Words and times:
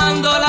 cuando 0.00 0.39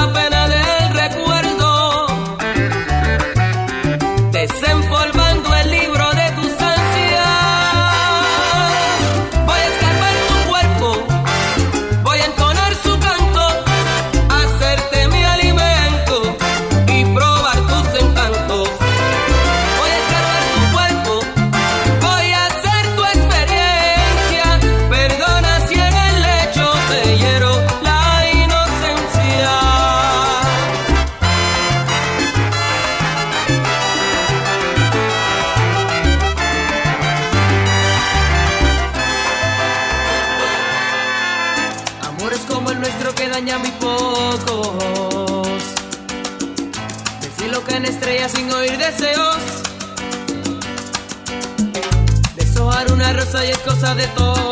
de 53.82 54.08
tontos. 54.10 54.51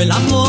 el 0.00 0.12
amor. 0.12 0.47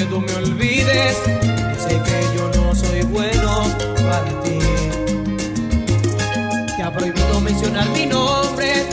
que 0.00 0.06
tú 0.06 0.20
me 0.20 0.34
olvides. 0.34 1.16
Yo 1.26 1.88
sé 1.88 2.00
que 2.06 2.36
yo 2.36 2.50
no 2.56 2.74
soy 2.74 3.02
bueno 3.02 3.64
para 4.08 4.42
ti. 4.42 4.58
Te 6.74 6.82
ha 6.82 6.90
prohibido 6.90 7.40
mencionar 7.40 7.86
mi 7.90 8.06
nombre, 8.06 8.86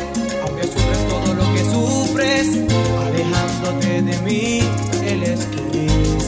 aunque 0.43 0.63
sufres 0.63 1.08
todo 1.08 1.34
lo 1.34 1.54
que 1.54 1.63
sufres, 1.72 2.48
alejándote 3.06 4.02
de 4.02 4.17
mí, 4.20 4.60
el 5.06 5.24
es 5.24 5.46
feliz. 5.46 6.24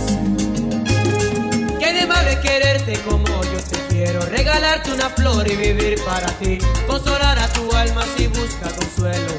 Qué 1.79 1.93
de 2.29 2.39
quererte 2.41 2.93
como 2.99 3.25
yo 3.25 3.59
te 3.69 3.79
quiero, 3.89 4.21
regalarte 4.27 4.93
una 4.93 5.09
flor 5.09 5.45
y 5.51 5.55
vivir 5.57 6.01
para 6.05 6.27
ti, 6.39 6.57
consolar 6.87 7.37
a 7.37 7.49
tu 7.49 7.69
alma 7.75 8.03
si 8.15 8.27
busca 8.27 8.69
consuelo 8.69 9.38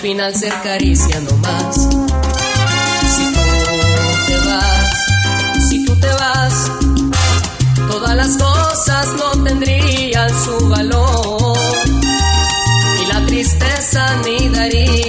final 0.00 0.34
ser 0.34 0.52
caricia 0.62 1.20
no 1.20 1.36
más. 1.36 1.76
Si 1.76 3.24
tú 3.34 3.40
te 4.26 4.36
vas, 4.48 5.68
si 5.68 5.84
tú 5.84 5.94
te 6.00 6.06
vas, 6.06 6.72
todas 7.90 8.16
las 8.16 8.36
cosas 8.38 9.08
no 9.18 9.44
tendrían 9.44 10.30
su 10.44 10.68
valor. 10.68 11.58
Y 13.02 13.06
la 13.12 13.26
tristeza 13.26 14.16
ni 14.24 14.48
daría 14.48 14.99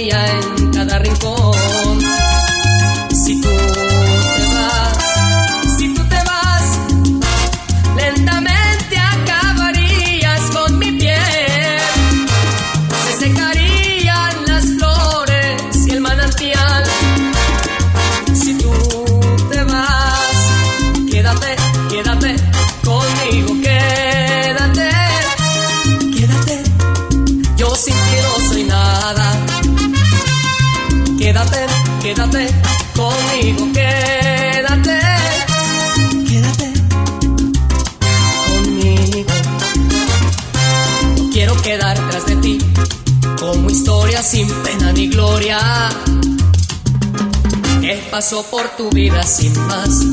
pasó 48.12 48.42
por 48.42 48.68
tu 48.76 48.90
vida 48.90 49.22
sin 49.22 49.58
más. 49.66 50.04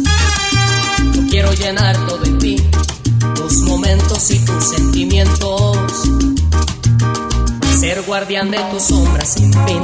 Yo 1.13 1.21
quiero 1.29 1.51
llenar 1.51 1.97
todo 2.07 2.23
en 2.23 2.39
ti, 2.39 2.55
tus 3.35 3.57
momentos 3.63 4.31
y 4.31 4.39
tus 4.39 4.69
sentimientos. 4.69 5.77
Ser 7.77 8.01
guardián 8.03 8.51
de 8.51 8.59
tus 8.71 8.83
sombras 8.83 9.33
sin 9.33 9.51
fin 9.51 9.81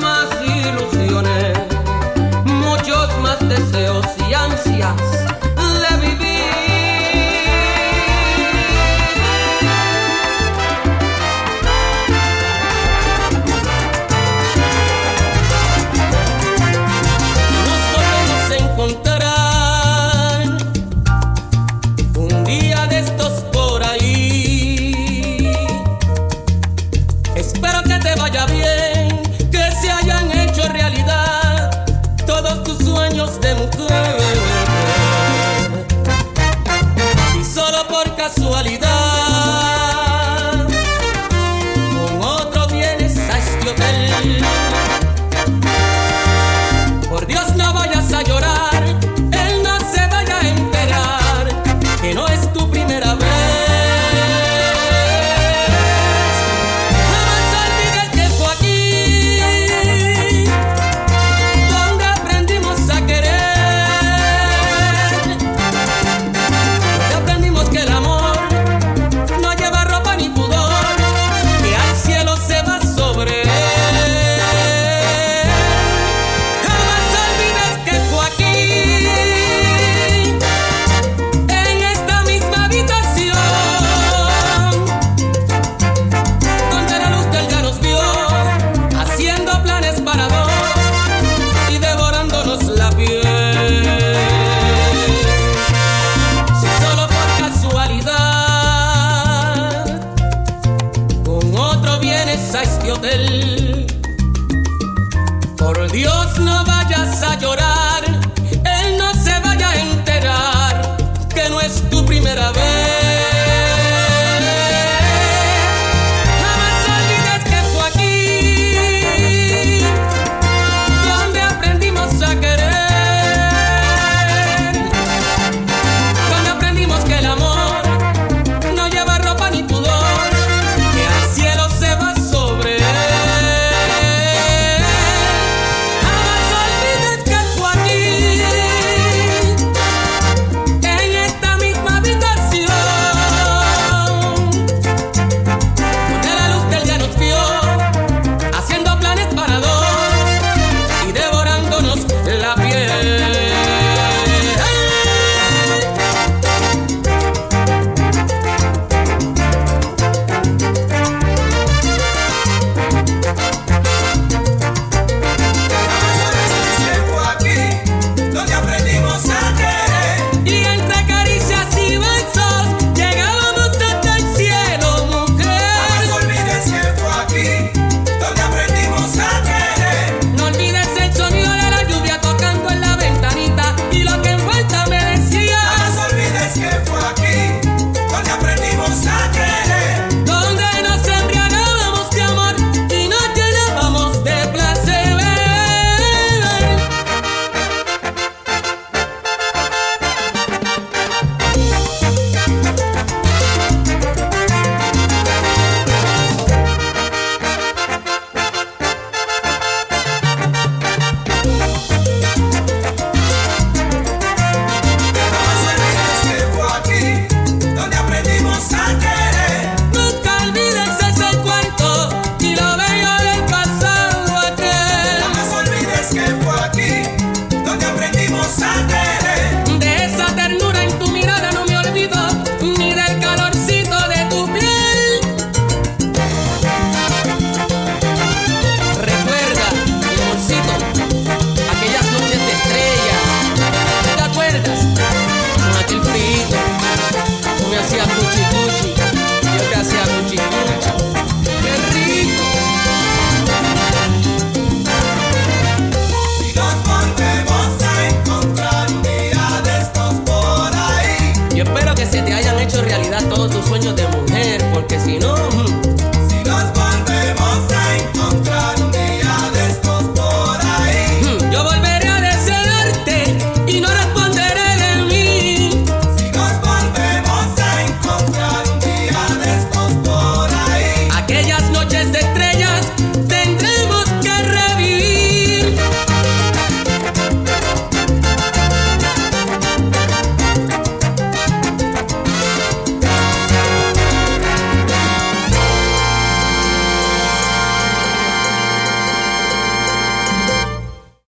más 0.00 0.28
ilusiones, 0.42 1.58
muchos 2.44 3.08
más 3.22 3.48
deseos 3.48 4.06
y 4.28 4.34
ansias 4.34 5.27